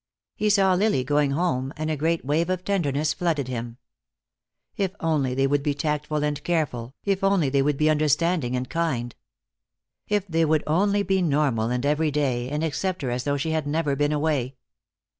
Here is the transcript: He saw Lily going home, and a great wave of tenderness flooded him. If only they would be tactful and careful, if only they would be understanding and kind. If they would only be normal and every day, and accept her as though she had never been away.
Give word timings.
He 0.35 0.49
saw 0.49 0.73
Lily 0.73 1.03
going 1.03 1.29
home, 1.29 1.71
and 1.77 1.91
a 1.91 1.95
great 1.95 2.25
wave 2.25 2.49
of 2.49 2.63
tenderness 2.63 3.13
flooded 3.13 3.47
him. 3.47 3.77
If 4.75 4.95
only 4.99 5.35
they 5.35 5.45
would 5.45 5.61
be 5.61 5.75
tactful 5.75 6.23
and 6.23 6.43
careful, 6.43 6.95
if 7.03 7.23
only 7.23 7.49
they 7.49 7.61
would 7.61 7.77
be 7.77 7.87
understanding 7.87 8.55
and 8.55 8.67
kind. 8.67 9.13
If 10.07 10.27
they 10.27 10.43
would 10.43 10.63
only 10.65 11.03
be 11.03 11.21
normal 11.21 11.69
and 11.69 11.85
every 11.85 12.09
day, 12.09 12.49
and 12.49 12.63
accept 12.63 13.03
her 13.03 13.11
as 13.11 13.25
though 13.25 13.37
she 13.37 13.51
had 13.51 13.67
never 13.67 13.95
been 13.95 14.11
away. 14.11 14.55